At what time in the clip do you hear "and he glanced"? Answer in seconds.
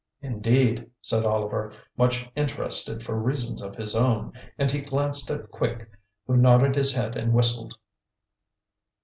4.57-5.29